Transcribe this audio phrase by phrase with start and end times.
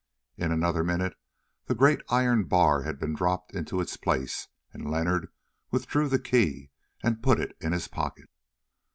[0.35, 1.13] In another minute
[1.65, 5.27] the great iron bar had been dropped into its place, and Leonard
[5.69, 6.71] withdrew the key
[7.03, 8.27] and put it in his pocket.